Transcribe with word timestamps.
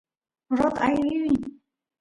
gorrot 0.55 0.77
aay 0.85 0.97
rini 1.11 1.37